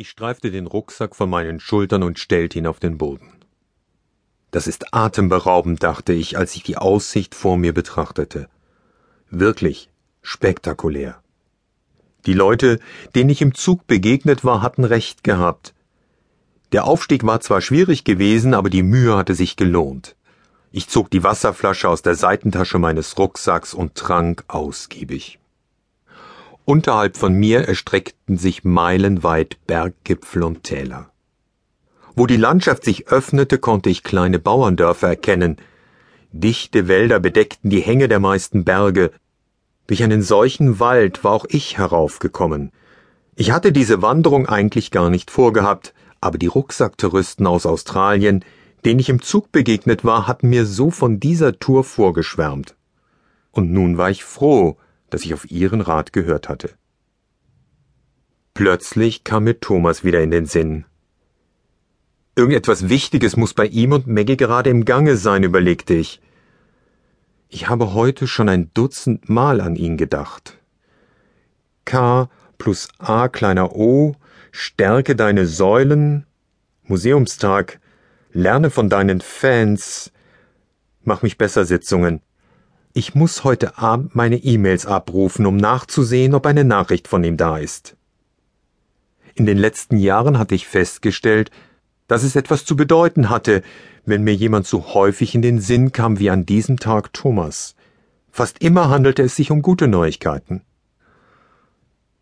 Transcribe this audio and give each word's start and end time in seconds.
Ich 0.00 0.10
streifte 0.10 0.52
den 0.52 0.68
Rucksack 0.68 1.16
von 1.16 1.28
meinen 1.28 1.58
Schultern 1.58 2.04
und 2.04 2.20
stellte 2.20 2.56
ihn 2.56 2.68
auf 2.68 2.78
den 2.78 2.98
Boden. 2.98 3.32
Das 4.52 4.68
ist 4.68 4.94
atemberaubend, 4.94 5.82
dachte 5.82 6.12
ich, 6.12 6.38
als 6.38 6.54
ich 6.54 6.62
die 6.62 6.76
Aussicht 6.76 7.34
vor 7.34 7.56
mir 7.56 7.74
betrachtete. 7.74 8.48
Wirklich 9.28 9.90
spektakulär. 10.22 11.20
Die 12.26 12.32
Leute, 12.32 12.78
denen 13.16 13.30
ich 13.30 13.42
im 13.42 13.56
Zug 13.56 13.88
begegnet 13.88 14.44
war, 14.44 14.62
hatten 14.62 14.84
recht 14.84 15.24
gehabt. 15.24 15.74
Der 16.70 16.84
Aufstieg 16.84 17.26
war 17.26 17.40
zwar 17.40 17.60
schwierig 17.60 18.04
gewesen, 18.04 18.54
aber 18.54 18.70
die 18.70 18.84
Mühe 18.84 19.16
hatte 19.16 19.34
sich 19.34 19.56
gelohnt. 19.56 20.14
Ich 20.70 20.86
zog 20.86 21.10
die 21.10 21.24
Wasserflasche 21.24 21.88
aus 21.88 22.02
der 22.02 22.14
Seitentasche 22.14 22.78
meines 22.78 23.18
Rucksacks 23.18 23.74
und 23.74 23.96
trank 23.96 24.44
ausgiebig. 24.46 25.40
Unterhalb 26.68 27.16
von 27.16 27.32
mir 27.32 27.66
erstreckten 27.66 28.36
sich 28.36 28.62
meilenweit 28.62 29.56
Berggipfel 29.66 30.42
und 30.42 30.64
Täler. 30.64 31.10
Wo 32.14 32.26
die 32.26 32.36
Landschaft 32.36 32.84
sich 32.84 33.08
öffnete, 33.08 33.56
konnte 33.56 33.88
ich 33.88 34.02
kleine 34.02 34.38
Bauerndörfer 34.38 35.08
erkennen. 35.08 35.56
Dichte 36.30 36.86
Wälder 36.86 37.20
bedeckten 37.20 37.70
die 37.70 37.80
Hänge 37.80 38.06
der 38.06 38.20
meisten 38.20 38.64
Berge. 38.64 39.12
Durch 39.86 40.02
einen 40.02 40.20
solchen 40.20 40.78
Wald 40.78 41.24
war 41.24 41.32
auch 41.32 41.46
ich 41.48 41.78
heraufgekommen. 41.78 42.70
Ich 43.34 43.50
hatte 43.50 43.72
diese 43.72 44.02
Wanderung 44.02 44.46
eigentlich 44.46 44.90
gar 44.90 45.08
nicht 45.08 45.30
vorgehabt, 45.30 45.94
aber 46.20 46.36
die 46.36 46.48
Rucksacktouristen 46.48 47.46
aus 47.46 47.64
Australien, 47.64 48.44
denen 48.84 49.00
ich 49.00 49.08
im 49.08 49.22
Zug 49.22 49.52
begegnet 49.52 50.04
war, 50.04 50.26
hatten 50.26 50.50
mir 50.50 50.66
so 50.66 50.90
von 50.90 51.18
dieser 51.18 51.58
Tour 51.58 51.82
vorgeschwärmt. 51.82 52.74
Und 53.52 53.72
nun 53.72 53.96
war 53.96 54.10
ich 54.10 54.22
froh, 54.22 54.76
dass 55.10 55.24
ich 55.24 55.34
auf 55.34 55.50
ihren 55.50 55.80
Rat 55.80 56.12
gehört 56.12 56.48
hatte. 56.48 56.70
Plötzlich 58.54 59.24
kam 59.24 59.44
mir 59.44 59.60
Thomas 59.60 60.04
wieder 60.04 60.22
in 60.22 60.30
den 60.30 60.46
Sinn. 60.46 60.84
Irgendetwas 62.34 62.88
Wichtiges 62.88 63.36
muss 63.36 63.54
bei 63.54 63.66
ihm 63.66 63.92
und 63.92 64.06
Maggie 64.06 64.36
gerade 64.36 64.70
im 64.70 64.84
Gange 64.84 65.16
sein, 65.16 65.42
überlegte 65.42 65.94
ich. 65.94 66.20
Ich 67.48 67.68
habe 67.68 67.94
heute 67.94 68.26
schon 68.26 68.48
ein 68.48 68.70
Dutzend 68.74 69.28
Mal 69.28 69.60
an 69.60 69.76
ihn 69.76 69.96
gedacht. 69.96 70.58
K 71.84 72.28
plus 72.58 72.88
A 72.98 73.28
kleiner 73.28 73.74
O, 73.74 74.14
stärke 74.50 75.16
deine 75.16 75.46
Säulen, 75.46 76.26
Museumstag, 76.82 77.80
lerne 78.32 78.70
von 78.70 78.88
deinen 78.88 79.20
Fans, 79.20 80.12
mach 81.02 81.22
mich 81.22 81.38
besser 81.38 81.64
Sitzungen. 81.64 82.20
Ich 82.98 83.14
muss 83.14 83.44
heute 83.44 83.78
Abend 83.78 84.16
meine 84.16 84.38
E-Mails 84.38 84.84
abrufen, 84.84 85.46
um 85.46 85.56
nachzusehen, 85.56 86.34
ob 86.34 86.46
eine 86.46 86.64
Nachricht 86.64 87.06
von 87.06 87.22
ihm 87.22 87.36
da 87.36 87.56
ist. 87.56 87.96
In 89.36 89.46
den 89.46 89.56
letzten 89.56 89.98
Jahren 89.98 90.36
hatte 90.36 90.56
ich 90.56 90.66
festgestellt, 90.66 91.52
dass 92.08 92.24
es 92.24 92.34
etwas 92.34 92.64
zu 92.64 92.74
bedeuten 92.74 93.30
hatte, 93.30 93.62
wenn 94.04 94.24
mir 94.24 94.34
jemand 94.34 94.66
so 94.66 94.94
häufig 94.94 95.36
in 95.36 95.42
den 95.42 95.60
Sinn 95.60 95.92
kam 95.92 96.18
wie 96.18 96.28
an 96.28 96.44
diesem 96.44 96.80
Tag 96.80 97.12
Thomas. 97.12 97.76
Fast 98.32 98.60
immer 98.62 98.88
handelte 98.90 99.22
es 99.22 99.36
sich 99.36 99.52
um 99.52 99.62
gute 99.62 99.86
Neuigkeiten. 99.86 100.62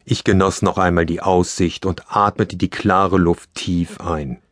Ich 0.04 0.24
genoss 0.24 0.60
noch 0.60 0.76
einmal 0.76 1.06
die 1.06 1.22
Aussicht 1.22 1.86
und 1.86 2.14
atmete 2.14 2.58
die 2.58 2.68
klare 2.68 3.16
Luft 3.16 3.48
tief 3.54 3.98
ein. 4.02 4.42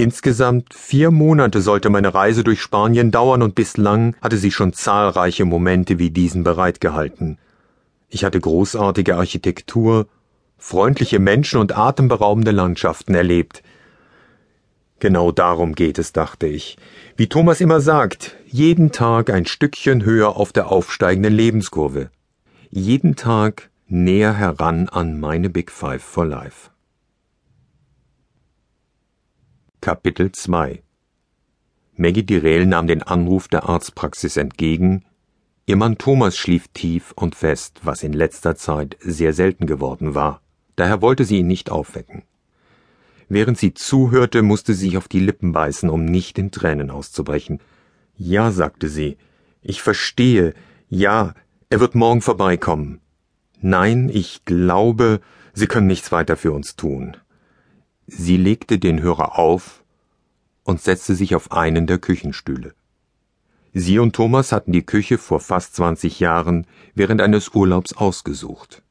Insgesamt 0.00 0.74
vier 0.74 1.10
Monate 1.10 1.60
sollte 1.60 1.90
meine 1.90 2.14
Reise 2.14 2.44
durch 2.44 2.62
Spanien 2.62 3.10
dauern 3.10 3.42
und 3.42 3.56
bislang 3.56 4.14
hatte 4.22 4.36
sie 4.36 4.52
schon 4.52 4.72
zahlreiche 4.72 5.44
Momente 5.44 5.98
wie 5.98 6.10
diesen 6.10 6.44
bereitgehalten. 6.44 7.36
Ich 8.08 8.22
hatte 8.22 8.38
großartige 8.38 9.16
Architektur, 9.16 10.06
freundliche 10.56 11.18
Menschen 11.18 11.58
und 11.58 11.76
atemberaubende 11.76 12.52
Landschaften 12.52 13.16
erlebt. 13.16 13.64
Genau 15.00 15.32
darum 15.32 15.74
geht 15.74 15.98
es, 15.98 16.12
dachte 16.12 16.46
ich. 16.46 16.76
Wie 17.16 17.28
Thomas 17.28 17.60
immer 17.60 17.80
sagt, 17.80 18.36
jeden 18.46 18.92
Tag 18.92 19.30
ein 19.30 19.46
Stückchen 19.46 20.04
höher 20.04 20.36
auf 20.36 20.52
der 20.52 20.70
aufsteigenden 20.70 21.34
Lebenskurve. 21.34 22.10
Jeden 22.70 23.16
Tag 23.16 23.68
näher 23.88 24.34
heran 24.34 24.88
an 24.88 25.18
meine 25.18 25.50
Big 25.50 25.72
Five 25.72 26.04
for 26.04 26.24
Life. 26.24 26.70
Kapitel 29.80 30.32
2 30.32 30.82
Maggie 31.94 32.24
Direl 32.24 32.66
nahm 32.66 32.88
den 32.88 33.04
Anruf 33.04 33.46
der 33.46 33.68
Arztpraxis 33.68 34.36
entgegen. 34.36 35.04
Ihr 35.66 35.76
Mann 35.76 35.98
Thomas 35.98 36.36
schlief 36.36 36.66
tief 36.74 37.12
und 37.12 37.36
fest, 37.36 37.80
was 37.84 38.02
in 38.02 38.12
letzter 38.12 38.56
Zeit 38.56 38.96
sehr 39.00 39.32
selten 39.32 39.66
geworden 39.66 40.16
war. 40.16 40.42
Daher 40.74 41.00
wollte 41.00 41.24
sie 41.24 41.38
ihn 41.38 41.46
nicht 41.46 41.70
aufwecken. 41.70 42.24
Während 43.28 43.56
sie 43.56 43.72
zuhörte, 43.72 44.42
musste 44.42 44.74
sie 44.74 44.86
sich 44.86 44.96
auf 44.96 45.06
die 45.06 45.20
Lippen 45.20 45.52
beißen, 45.52 45.88
um 45.90 46.04
nicht 46.04 46.38
in 46.38 46.50
Tränen 46.50 46.90
auszubrechen. 46.90 47.60
Ja, 48.16 48.50
sagte 48.50 48.88
sie, 48.88 49.16
ich 49.62 49.80
verstehe, 49.80 50.54
ja, 50.88 51.34
er 51.70 51.78
wird 51.78 51.94
morgen 51.94 52.20
vorbeikommen. 52.20 53.00
Nein, 53.60 54.10
ich 54.12 54.44
glaube, 54.44 55.20
Sie 55.54 55.66
können 55.66 55.86
nichts 55.86 56.12
weiter 56.12 56.36
für 56.36 56.52
uns 56.52 56.76
tun. 56.76 57.16
Sie 58.10 58.38
legte 58.38 58.78
den 58.78 59.02
Hörer 59.02 59.38
auf 59.38 59.84
und 60.64 60.80
setzte 60.80 61.14
sich 61.14 61.34
auf 61.34 61.52
einen 61.52 61.86
der 61.86 61.98
Küchenstühle. 61.98 62.72
Sie 63.74 63.98
und 63.98 64.16
Thomas 64.16 64.50
hatten 64.50 64.72
die 64.72 64.84
Küche 64.84 65.18
vor 65.18 65.40
fast 65.40 65.76
zwanzig 65.76 66.18
Jahren 66.18 66.66
während 66.94 67.20
eines 67.20 67.50
Urlaubs 67.50 67.92
ausgesucht. 67.92 68.82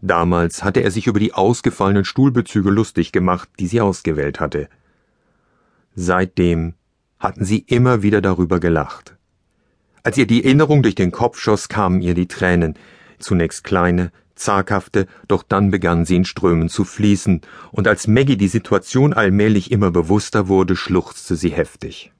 Damals 0.00 0.64
hatte 0.64 0.80
er 0.80 0.90
sich 0.90 1.06
über 1.06 1.20
die 1.20 1.34
ausgefallenen 1.34 2.06
Stuhlbezüge 2.06 2.70
lustig 2.70 3.12
gemacht, 3.12 3.50
die 3.58 3.66
sie 3.66 3.82
ausgewählt 3.82 4.40
hatte. 4.40 4.70
Seitdem 5.94 6.72
hatten 7.18 7.44
sie 7.44 7.58
immer 7.58 8.02
wieder 8.02 8.22
darüber 8.22 8.58
gelacht. 8.58 9.16
Als 10.02 10.16
ihr 10.16 10.26
die 10.26 10.42
Erinnerung 10.42 10.82
durch 10.82 10.94
den 10.94 11.12
Kopf 11.12 11.38
schoss, 11.38 11.68
kamen 11.68 12.00
ihr 12.00 12.14
die 12.14 12.28
Tränen, 12.28 12.74
zunächst 13.18 13.64
kleine, 13.64 14.12
zaghafte, 14.34 15.06
doch 15.28 15.42
dann 15.42 15.70
begann 15.70 16.04
sie 16.04 16.16
in 16.16 16.24
Strömen 16.24 16.68
zu 16.68 16.84
fließen, 16.84 17.40
und 17.72 17.88
als 17.88 18.06
Maggie 18.06 18.36
die 18.36 18.48
Situation 18.48 19.12
allmählich 19.12 19.70
immer 19.70 19.90
bewusster 19.90 20.48
wurde, 20.48 20.76
schluchzte 20.76 21.36
sie 21.36 21.50
heftig. 21.50 22.12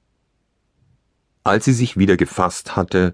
Als 1.43 1.65
sie 1.65 1.73
sich 1.73 1.97
wieder 1.97 2.17
gefasst 2.17 2.75
hatte, 2.75 3.13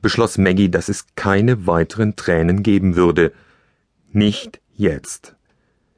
beschloss 0.00 0.38
Maggie, 0.38 0.68
dass 0.68 0.88
es 0.88 1.06
keine 1.16 1.66
weiteren 1.66 2.14
Tränen 2.14 2.62
geben 2.62 2.94
würde. 2.94 3.32
Nicht 4.12 4.60
jetzt. 4.76 5.34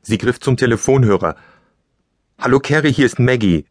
Sie 0.00 0.16
griff 0.16 0.40
zum 0.40 0.56
Telefonhörer. 0.56 1.36
Hallo 2.38 2.60
Carrie, 2.60 2.92
hier 2.92 3.06
ist 3.06 3.18
Maggie. 3.18 3.66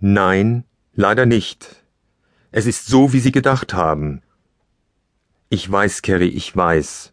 Nein, 0.00 0.64
leider 0.94 1.26
nicht. 1.26 1.84
Es 2.50 2.66
ist 2.66 2.86
so, 2.86 3.12
wie 3.12 3.20
Sie 3.20 3.32
gedacht 3.32 3.74
haben. 3.74 4.22
Ich 5.48 5.70
weiß, 5.70 6.02
Carrie, 6.02 6.28
ich 6.28 6.56
weiß. 6.56 7.12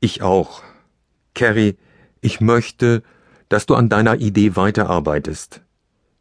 Ich 0.00 0.22
auch. 0.22 0.62
Carrie, 1.34 1.76
ich 2.20 2.40
möchte, 2.40 3.02
dass 3.48 3.66
du 3.66 3.74
an 3.74 3.88
deiner 3.88 4.16
Idee 4.16 4.56
weiterarbeitest. 4.56 5.62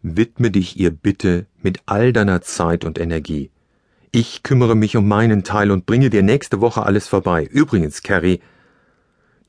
Widme 0.01 0.51
dich 0.51 0.77
ihr 0.77 0.91
bitte 0.91 1.47
mit 1.61 1.81
all 1.85 2.13
deiner 2.13 2.41
Zeit 2.41 2.85
und 2.85 2.99
Energie. 2.99 3.49
Ich 4.11 4.43
kümmere 4.43 4.75
mich 4.75 4.95
um 4.95 5.07
meinen 5.07 5.43
Teil 5.43 5.71
und 5.71 5.85
bringe 5.85 6.09
dir 6.09 6.23
nächste 6.23 6.61
Woche 6.61 6.83
alles 6.83 7.07
vorbei. 7.07 7.45
Übrigens, 7.51 8.01
Carrie, 8.03 8.39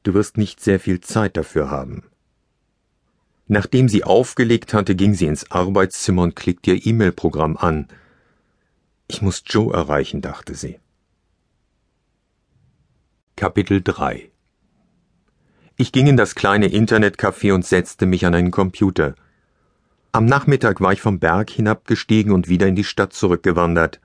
du 0.02 0.14
wirst 0.14 0.38
nicht 0.38 0.60
sehr 0.60 0.80
viel 0.80 1.00
Zeit 1.00 1.36
dafür 1.36 1.70
haben. 1.70 2.04
Nachdem 3.48 3.88
sie 3.88 4.02
aufgelegt 4.02 4.74
hatte, 4.74 4.96
ging 4.96 5.14
sie 5.14 5.26
ins 5.26 5.50
Arbeitszimmer 5.50 6.22
und 6.22 6.36
klickte 6.36 6.72
ihr 6.72 6.86
E-Mail-Programm 6.86 7.56
an. 7.56 7.86
Ich 9.08 9.22
muss 9.22 9.44
Joe 9.46 9.72
erreichen, 9.72 10.20
dachte 10.20 10.54
sie. 10.54 10.80
Kapitel 13.38 13.82
3 13.82 14.30
Ich 15.76 15.92
ging 15.92 16.06
in 16.06 16.16
das 16.16 16.34
kleine 16.34 16.68
Internetcafé 16.68 17.52
und 17.52 17.66
setzte 17.66 18.06
mich 18.06 18.24
an 18.24 18.34
einen 18.34 18.50
Computer. 18.50 19.14
Am 20.10 20.24
Nachmittag 20.24 20.80
war 20.80 20.94
ich 20.94 21.02
vom 21.02 21.18
Berg 21.18 21.50
hinabgestiegen 21.50 22.32
und 22.32 22.48
wieder 22.48 22.66
in 22.66 22.76
die 22.76 22.82
Stadt 22.82 23.12
zurückgewandert. 23.12 24.00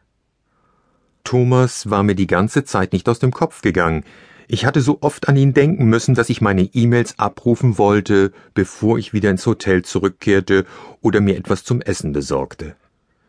Thomas 1.24 1.90
war 1.90 2.04
mir 2.04 2.16
die 2.16 2.28
ganze 2.28 2.66
Zeit 2.66 2.92
nicht 2.92 3.08
aus 3.08 3.20
dem 3.20 3.32
Kopf 3.32 3.62
gegangen. 3.62 4.04
Ich 4.50 4.66
hatte 4.66 4.82
so 4.82 4.98
oft 5.00 5.30
an 5.30 5.38
ihn 5.38 5.54
denken 5.54 5.86
müssen, 5.86 6.14
dass 6.14 6.30
ich 6.30 6.42
meine 6.42 6.64
E-Mails 6.64 7.18
abrufen 7.18 7.78
wollte, 7.78 8.34
bevor 8.54 8.98
ich 8.98 9.14
wieder 9.14 9.30
ins 9.30 9.46
Hotel 9.46 9.84
zurückkehrte 9.84 10.66
oder 11.00 11.22
mir 11.22 11.38
etwas 11.38 11.64
zum 11.64 11.80
Essen 11.80 12.12
besorgte. 12.12 12.76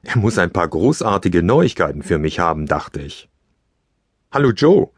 Er 0.02 0.18
muss 0.18 0.36
ein 0.38 0.50
paar 0.50 0.66
großartige 0.66 1.44
Neuigkeiten 1.44 2.02
für 2.02 2.18
mich 2.18 2.40
haben, 2.40 2.66
dachte 2.66 3.02
ich. 3.02 3.28
Hallo 4.32 4.50
Joe, 4.50 4.90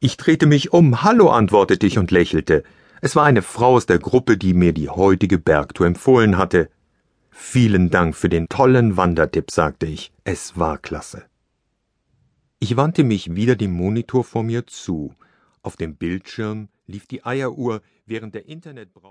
ich 0.00 0.16
drehte 0.16 0.46
mich 0.46 0.72
um. 0.72 1.02
Hallo, 1.02 1.28
antwortete 1.28 1.86
ich 1.86 1.98
und 1.98 2.10
lächelte. 2.10 2.64
Es 3.02 3.16
war 3.16 3.24
eine 3.24 3.42
Frau 3.42 3.74
aus 3.74 3.86
der 3.86 3.98
Gruppe, 3.98 4.36
die 4.36 4.54
mir 4.54 4.72
die 4.72 4.88
heutige 4.88 5.38
Bergtour 5.38 5.86
empfohlen 5.86 6.38
hatte. 6.38 6.70
Vielen 7.30 7.90
Dank 7.90 8.16
für 8.16 8.28
den 8.28 8.48
tollen 8.48 8.96
Wandertipp, 8.96 9.50
sagte 9.50 9.86
ich. 9.86 10.12
Es 10.24 10.58
war 10.58 10.78
klasse. 10.78 11.24
Ich 12.58 12.76
wandte 12.76 13.04
mich 13.04 13.34
wieder 13.34 13.56
dem 13.56 13.72
Monitor 13.72 14.24
vor 14.24 14.42
mir 14.42 14.66
zu. 14.66 15.14
Auf 15.62 15.76
dem 15.76 15.96
Bildschirm 15.96 16.68
lief 16.86 17.06
die 17.06 17.24
Eieruhr, 17.24 17.80
während 18.06 18.34
der 18.34 18.46
Internetbrowser 18.46 19.08